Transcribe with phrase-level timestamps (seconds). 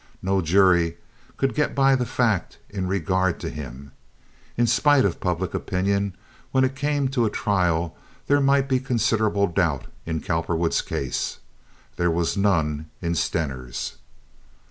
[0.23, 0.97] No jury
[1.37, 3.91] could get by the fact in regard to him.
[4.57, 6.15] In spite of public opinion,
[6.51, 11.37] when it came to a trial there might be considerable doubt in Cowperwood's case.
[11.97, 13.97] There was none in Stener's.